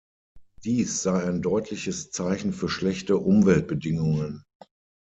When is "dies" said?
0.63-1.03